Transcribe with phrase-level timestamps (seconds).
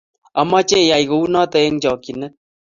[0.41, 2.33] Amache iyai kunoto eng chokchinet